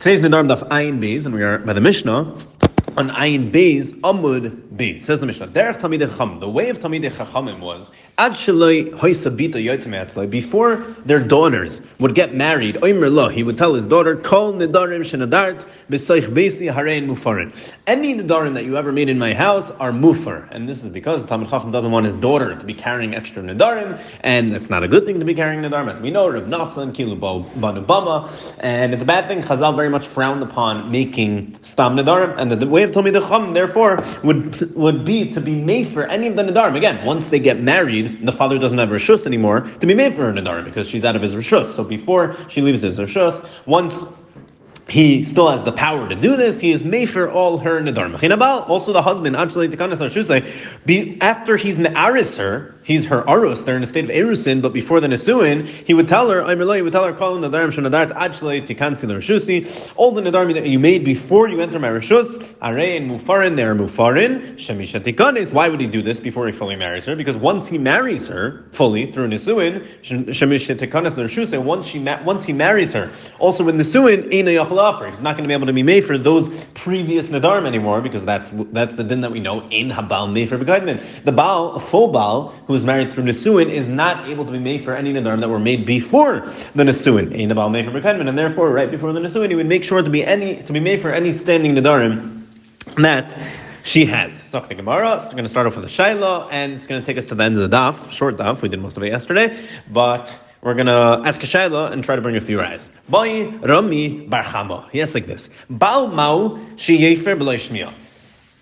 [0.00, 2.34] Today's Nidarim Daf Ayin Beis, and we are by the Mishnah
[2.96, 5.02] on Ayin Beis Amud Beis.
[5.02, 6.40] Says the Mishnah, Derech Chacham.
[6.40, 13.10] The way of Talmidei Chachamim was Ad Shaloi Before their daughters would get married, Oimer
[13.10, 17.54] Lo, he would tell his daughter, Kol Nidarim Shenadart B'Soich Beisi Harein Mufarin.
[17.86, 21.24] Any Nidarim that you ever made in my house are Mufar, and this is because
[21.24, 24.88] Talmid Chacham doesn't want his daughter to be carrying extra Nidarim, and it's not a
[24.88, 28.30] good thing to be carrying Nidarim, as we know, Rav Nasan, Kilu Banu Bama,
[28.60, 29.42] and it's a bad thing.
[29.42, 33.52] Chazal very much frowned upon making Stam Nidarim, and the, the way of Talmid Chacham,
[33.52, 36.76] therefore, would would be to be made for any of the Nadarim.
[36.76, 40.22] Again, once they get married, the father doesn't have Rishus anymore, to be made for
[40.26, 41.74] her Nadarim because she's out of his Rishus.
[41.74, 44.04] So before she leaves his Rishus, once
[44.90, 46.58] he still has the power to do this.
[46.58, 48.68] He is made for all her nedarim.
[48.68, 49.36] Also, the husband,
[50.86, 53.64] be after he's me'aris her, he's her arus.
[53.64, 56.60] They're in a state of erusin, but before the nesuin, he would tell her, I'm
[56.60, 59.92] he would tell her, call nadarim shenadart actually tikansi l'rishusi.
[59.96, 63.74] All the nadarim that you made before you enter my rishus, arei and mufarin, they're
[63.74, 64.56] mufarin.
[64.56, 65.52] Shemisha tikanis.
[65.52, 67.14] Why would he do this before he fully marries her?
[67.14, 71.62] Because once he marries her fully through nesuin, shemisha tikanis l'rishusi.
[71.62, 75.06] Once she once he marries her, also with nesuin, ina offer.
[75.06, 78.24] He's not going to be able to be made for those previous nadarim anymore because
[78.24, 82.08] that's that's the din that we know in habal made for The baal, a full
[82.08, 85.40] baal who is married through nesuin, is not able to be made for any nadarim
[85.40, 86.40] that were made before
[86.74, 89.84] the nesuin In habal made for and therefore right before the nesuin, he would make
[89.84, 92.44] sure to be any to be made for any standing nadarim
[92.96, 93.36] that
[93.82, 94.42] she has.
[94.46, 95.18] So the Gemara.
[95.20, 97.24] So we're going to start off with the shaila, and it's going to take us
[97.26, 98.62] to the end of the daf, short daf.
[98.62, 99.56] We did most of it yesterday,
[99.90, 102.90] but we're gonna ask a shaila and try to bring a few eyes.
[103.08, 104.28] Boy Rami.
[104.92, 107.92] He asks like this: Baal Mau sheyefer.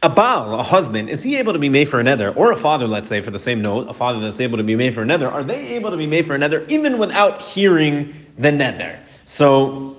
[0.00, 2.86] A Baal, a husband, is he able to be made for another, or a father,
[2.86, 5.28] let's say, for the same note, a father that's able to be made for another?
[5.28, 9.00] Are they able to be made for another even without hearing the nether?
[9.24, 9.97] So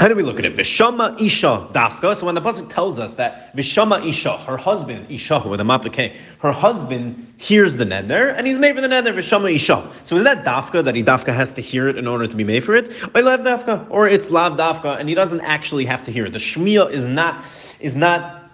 [0.00, 0.56] how do we look at it?
[0.56, 2.16] Vishama Isha Dafka.
[2.16, 6.16] So when the pasuk tells us that Vishama Isha, her husband, Isha with a mapake,
[6.38, 9.86] her husband hears the neder and he's made for the neder Vishama Isha.
[10.04, 12.44] So is that Dafka that he Dafka has to hear it in order to be
[12.44, 12.90] made for it?
[13.14, 16.32] Or lav Dafka, or it's Lav Dafka and he doesn't actually have to hear it.
[16.32, 17.44] The Shmiya is not
[17.78, 18.50] is not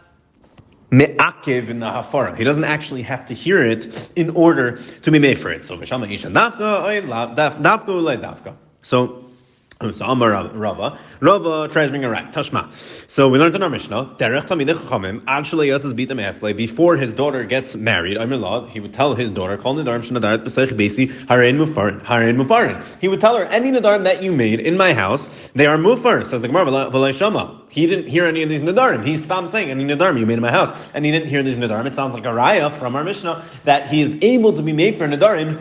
[0.90, 2.36] me'akev in the hafara.
[2.36, 5.64] He doesn't actually have to hear it in order to be made for it.
[5.64, 8.56] So Vishama Isha Dafka, Dafka, Dafka.
[8.82, 9.25] So
[9.92, 12.32] so Amar Rava, Rava tries to bring a right.
[12.32, 12.70] Tashma.
[13.08, 17.12] So we learned in our Mishnah, Derech Tamid Chachamim, actually Yatzis Bita Me'etzle, before his
[17.12, 21.08] daughter gets married, Amir Law, he would tell his daughter, Call Nidarim Shnadarat B'Seich Besi,
[21.26, 22.82] Harein Mufarin, Harein Mufarin.
[23.02, 26.26] He would tell her, any Nidarim that you made in my house, they are Mufar.
[26.26, 27.60] Says the Gemara, V'lai Shama.
[27.68, 29.04] He didn't hear any of these Nidarim.
[29.04, 30.72] He stopped saying, any Nidarim you made in my house.
[30.94, 31.84] And he didn't hear these Nidarim.
[31.84, 34.96] It sounds like a raya from our Mishnah that he is able to be made
[34.96, 35.60] for Nidarim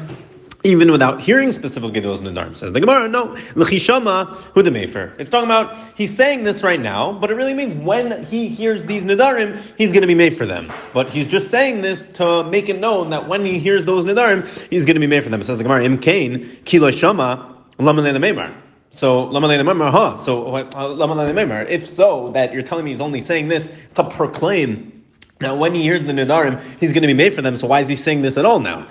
[0.65, 2.57] even without hearing specifically those nadarim.
[2.57, 5.17] Says the Gemara, no, l'chishama hudamefer.
[5.19, 8.83] It's talking about he's saying this right now, but it really means when he hears
[8.83, 10.73] these nadarim, he's going to be made for them.
[10.93, 14.45] But he's just saying this to make it known that when he hears those nadarim,
[14.69, 15.39] he's going to be made for them.
[15.39, 18.53] It says the Gemara, im kain kilo shama lamalei
[18.95, 20.17] so huh?
[20.17, 25.03] So uh, if so, that you're telling me he's only saying this to proclaim
[25.39, 27.57] that when he hears the nadarim, he's going to be made for them.
[27.57, 28.87] So why is he saying this at all now?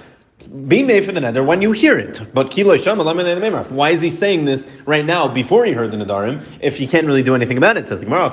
[0.68, 2.20] Be made for the nether when you hear it.
[2.32, 2.54] But
[3.70, 7.06] why is he saying this right now before he heard the nadarim if he can't
[7.06, 7.88] really do anything about it?
[7.88, 8.32] Says the Gemara,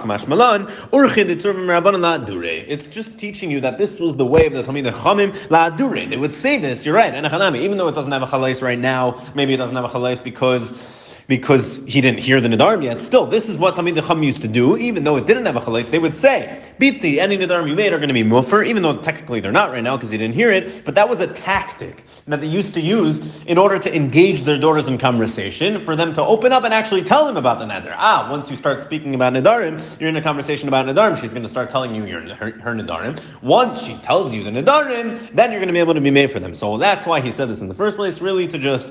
[2.68, 6.06] It's just teaching you that this was the way of the Talmid Chamim La Dure.
[6.06, 9.22] They would say this, you're right, even though it doesn't have a chalais right now,
[9.36, 13.02] maybe it doesn't have a chalais because because he didn't hear the Nidarim yet.
[13.02, 15.62] Still, this is what Tamid Chum used to do, even though it didn't have a
[15.62, 15.90] Chalais.
[15.90, 18.98] They would say, Biti, any Nidarim you made are going to be Mufar, even though
[18.98, 20.84] technically they're not right now because he didn't hear it.
[20.86, 24.58] But that was a tactic that they used to use in order to engage their
[24.58, 27.96] daughters in conversation, for them to open up and actually tell them about the Nidar.
[27.98, 31.44] Ah, once you start speaking about Nidarim, you're in a conversation about Nidarim, she's going
[31.44, 33.22] to start telling you your, her, her Nidarim.
[33.42, 36.32] Once she tells you the Nidarim, then you're going to be able to be made
[36.32, 36.54] for them.
[36.54, 38.90] So that's why he said this in the first place, really to just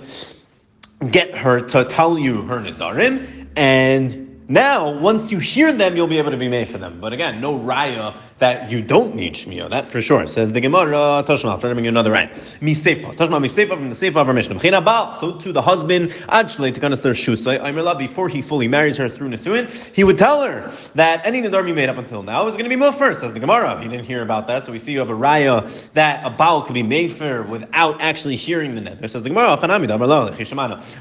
[1.09, 6.19] get her to tell you her nidarim, and now, once you hear them, you'll be
[6.19, 6.99] able to be made for them.
[7.01, 9.71] But again, no raya that you don't need shmiyah.
[9.71, 10.27] That for sure.
[10.27, 12.35] Says the Gemara, Toshma, I'm trying to bring you another right.
[12.61, 13.15] Misefa.
[13.15, 15.15] Toshma, Misefa from the Sefa of our Mishnah.
[15.17, 19.71] So to the husband, actually, to their shusay, before he fully marries her through Nisuin,
[19.95, 22.77] he would tell her that any Nadar you made up until now is going to
[22.77, 23.81] be first, says the Gemara.
[23.81, 26.63] He didn't hear about that, so we see you have a raya that a Baal
[26.63, 29.07] could be made for without actually hearing the nether.
[29.07, 29.57] Says the Gemara,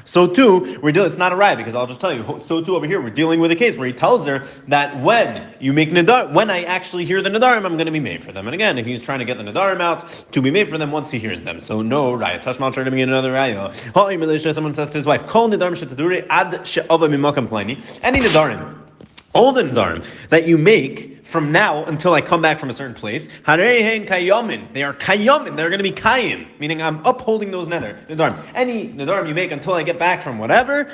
[0.04, 2.76] So too, we're dealing, it's not a raya, because I'll just tell you, so too
[2.76, 5.90] over here, we're dealing with a case where he tells her that when you make
[5.90, 8.46] nadar, when I actually hear the nadarim, I'm going to be made for them.
[8.46, 10.92] And again, if he's trying to get the nadarim out to be made for them
[10.92, 11.60] once he hears them.
[11.60, 12.42] So no raya.
[12.42, 14.54] Tashmal trying to get another raya.
[14.54, 18.76] Someone says to his wife, "Call nadarim shetadure ad she'ava mimakam plani." Any nadarim
[19.32, 22.94] all the nedarim that you make from now until I come back from a certain
[22.94, 24.72] place, they are kayamin.
[24.72, 28.36] They're going to be kayim, meaning I'm upholding those nether nedarim.
[28.54, 30.90] Any nedarim you make until I get back from whatever,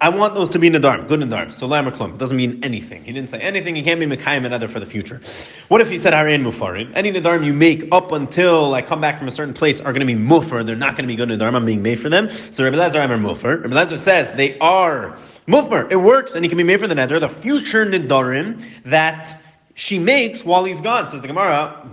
[0.00, 1.52] I want those to be nadarm, good nadarm.
[1.52, 3.02] So lam klum doesn't mean anything.
[3.02, 3.74] He didn't say anything.
[3.74, 5.20] He can't be mekayim another for the future.
[5.66, 6.92] What if he said harein mufarin?
[6.94, 10.06] Any nadarm you make up until I come back from a certain place are going
[10.06, 10.64] to be mufar.
[10.64, 11.56] They're not going to be good nadarm.
[11.56, 12.30] I'm being made for them.
[12.52, 13.60] So Rabbi Lezer Amar mufar.
[13.60, 15.18] Rabbi Lezer says they are
[15.48, 15.90] mufar.
[15.90, 17.18] It works, and he can be made for the nether.
[17.18, 19.42] The future nadarim that
[19.78, 21.08] she makes while he's gone.
[21.08, 21.84] Says the Gemara,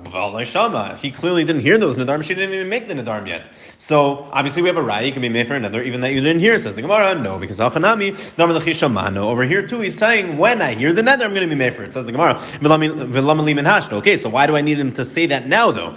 [1.00, 2.24] he clearly didn't hear those nadarm.
[2.24, 3.48] She didn't even make the nadarm yet.
[3.78, 5.06] So obviously we have a raya.
[5.06, 6.60] You can be made for another, even that you didn't hear.
[6.60, 8.18] Says the Gemara, no, because achanami
[9.20, 9.82] over here too.
[9.82, 11.94] He's saying when I hear the nether, I'm going to be made for it.
[11.94, 12.42] Says the Gemara,
[13.94, 14.18] okay.
[14.18, 15.96] So why do I need him to say that now though?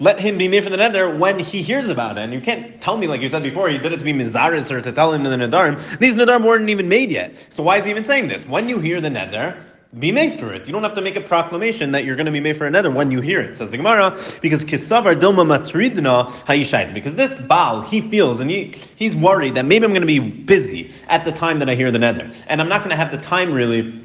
[0.00, 2.22] Let him be made for the nether when he hears about it.
[2.22, 3.68] And you can't tell me like you said before.
[3.68, 5.98] He did it to be mizaris or to tell him the nadarm.
[6.00, 7.32] These nadarm weren't even made yet.
[7.50, 8.44] So why is he even saying this?
[8.44, 9.64] When you hear the nether
[9.98, 10.66] be made for it.
[10.66, 12.90] You don't have to make a proclamation that you're going to be made for another
[12.90, 13.56] when you hear it.
[13.56, 16.92] Says the Gemara, because kisavar dilma matridna hayishait.
[16.92, 20.18] Because this Baal, he feels and he he's worried that maybe I'm going to be
[20.18, 23.10] busy at the time that I hear the nether, and I'm not going to have
[23.10, 23.98] the time really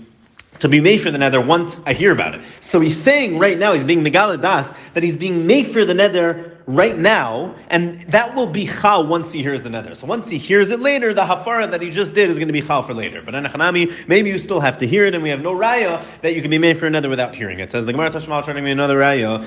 [0.59, 2.41] to be made for the nether once I hear about it.
[2.61, 6.52] So he's saying right now, he's being megaladas, that he's being made for the nether
[6.65, 9.95] right now, and that will be chal once he hears the nether.
[9.95, 12.53] So once he hears it later, the hafara that he just did is going to
[12.53, 13.21] be chal for later.
[13.21, 16.35] But anachanami, maybe you still have to hear it, and we have no raya that
[16.35, 17.71] you can be made for another without hearing it.
[17.71, 19.43] says the Gemara Tashmal turning me another raya.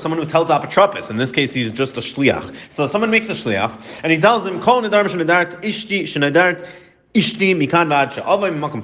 [0.00, 1.10] Someone who tells apotropos.
[1.10, 2.54] In this case, he's just a shliach.
[2.70, 5.04] So someone makes a shliach, and he tells him, "Kol nedar
[5.62, 6.66] ishti shenadart
[7.14, 8.82] ishti mikan v'ad she'avay makom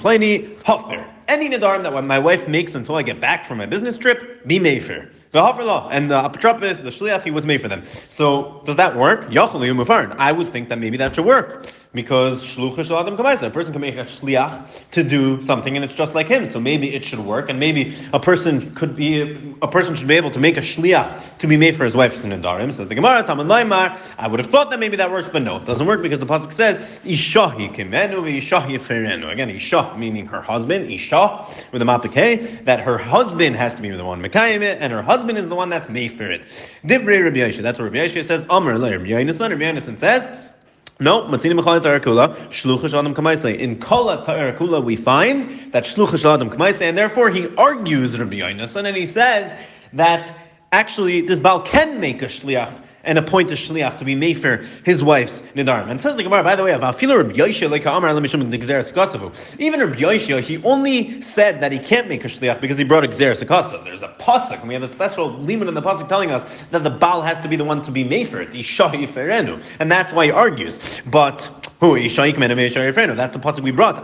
[0.63, 4.47] hafner." Any nedarim that my wife makes until I get back from my business trip,
[4.47, 5.09] be mefer.
[5.33, 7.85] And the apotropis, the shliach, he was made for them.
[8.09, 9.27] So does that work?
[9.31, 13.45] I would think that maybe that should work because shlucha adam kamaisa.
[13.45, 16.47] A person can make a shliach to do something, and it's just like him.
[16.47, 20.17] So maybe it should work, and maybe a person could be a person should be
[20.17, 22.73] able to make a shliach to be made for his wife's nedarim.
[22.73, 23.97] Says the Gemara, Talmud Laimar.
[24.19, 26.27] I would have thought that maybe that works, but no, it doesn't work because the
[26.27, 29.33] pasuk says ishahi kimenu ishahi ferenu.
[29.33, 33.91] Again, isha meaning her husband, isha with a mapike, that her husband has to be
[33.91, 36.45] the one mekayim it, and her husband husband is the one that's made for it.
[36.85, 37.63] Divrei Rabbi Yosha.
[37.63, 38.45] That's what Rabbi Yosha says.
[38.49, 39.51] Amr Rabbi Yonasan.
[39.51, 40.29] Rabbi Yonasan says.
[41.03, 43.59] No, Matzini Mechalit Tarakula, Shlucha Adam Kamaisei.
[43.59, 48.87] In Kala Tarakula, we find that Shlucha Adam Kamaisei, and therefore he argues Rabbi Yonasan,
[48.87, 49.59] and he says
[49.95, 50.31] that
[50.73, 55.03] actually this Baal can make a Shliach and appoint a shliach to be mefer his
[55.03, 55.91] wife's nidarim.
[55.91, 56.91] And says the Gemara, by the way, even
[59.81, 63.09] Rabbi Yosha, he only said that he can't make a shliach because he brought a
[63.09, 63.85] gzeres akasav.
[63.85, 66.85] There's a pasuk, and we have a special limit in the pasuk telling us that
[66.85, 70.13] the Baal has to be the one to be mefer it, isha yiferenu, and that's
[70.13, 71.01] why he argues.
[71.07, 71.49] But
[71.81, 71.95] who?
[71.97, 74.01] That's the pasuk we brought.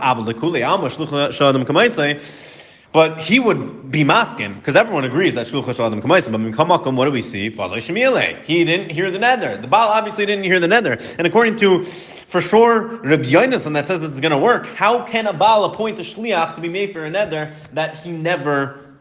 [2.97, 6.31] But he would be masking because everyone agrees that shluchah shaladam kamaitzim.
[6.31, 7.51] But kamakom, what do we see?
[7.51, 9.61] He didn't hear the nether.
[9.61, 10.97] The Baal obviously didn't hear the nether.
[11.19, 15.05] And according to, for sure, Reb Yonason that says this is going to work, how
[15.05, 18.97] can a Baal appoint a shliach to be made for a nether that he never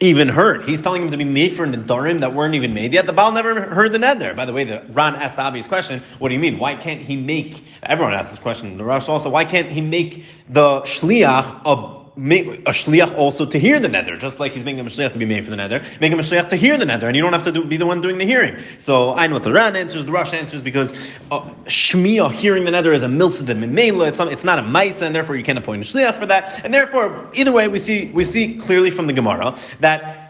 [0.00, 0.68] even heard.
[0.68, 3.06] He's telling him to be made for Nidarim that weren't even made yet.
[3.06, 4.34] The Baal never heard the Nether.
[4.34, 6.58] By the way, the Ran asked the obvious question, what do you mean?
[6.58, 10.24] Why can't he make, everyone asks this question, the Rosh also, why can't he make
[10.48, 14.84] the Shliach a a shliach also to hear the nether, just like he's making a
[14.84, 15.84] shliach to be made for the nether.
[16.00, 17.76] Make him a shliach to hear the nether, and you don't have to do, be
[17.76, 18.56] the one doing the hearing.
[18.78, 20.94] So I know what the Ran answers, the Rosh answers, because
[21.30, 23.76] uh, shmiya hearing the nether is a milsadim in.
[23.78, 26.64] It's, it's not a maisa, and therefore you can't appoint a shliach for that.
[26.64, 30.22] And therefore, either way, we see we see clearly from the Gemara that.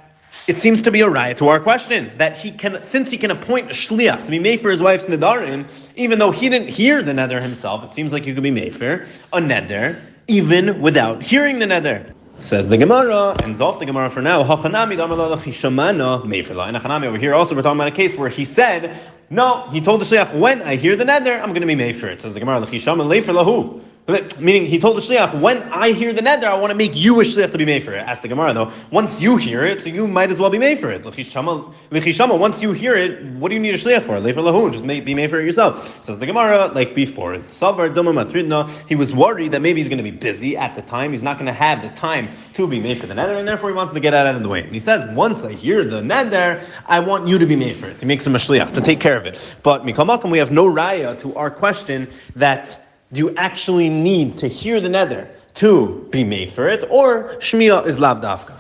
[0.49, 3.33] It seems to be a riot to our question that he can, since he can
[3.33, 7.03] appoint a shliach to be made for his wife's nedarim, even though he didn't hear
[7.03, 11.23] the nether himself, it seems like you could be made for a nether even without
[11.23, 12.13] hearing the nether.
[12.41, 14.69] Says the Gemara, ends off the Gemara for now, over
[17.19, 20.39] here also we're talking about a case where he said, No, he told the Shliach,
[20.39, 22.21] when I hear the nether, I'm going to be for it.
[22.21, 22.61] Says the Gemara.
[24.39, 27.21] Meaning, he told the shliach, when I hear the nether, I want to make you
[27.21, 27.99] a shliach to be made for it.
[27.99, 28.73] Ask the Gemara though.
[28.93, 31.05] Once you hear it, so you might as well be made for it.
[31.05, 34.21] Once you hear it, what do you need a shliach for?
[34.21, 36.05] For lahu, just be made for it yourself.
[36.05, 37.35] Says the Gemara, like before.
[37.35, 37.51] It.
[38.89, 41.11] He was worried that maybe he's going to be busy at the time.
[41.11, 43.71] He's not going to have the time to be made for the nether, and therefore
[43.71, 44.63] he wants to get out of the way.
[44.63, 47.89] And he says, once I hear the nether, I want you to be made for
[47.89, 47.99] it.
[47.99, 49.55] He makes him a shliach to take care of it.
[49.65, 54.49] But mikamakam, we have no raya to our question that do you actually need to
[54.49, 58.55] hear the nether to be made for it, or shmiya is lavdafka?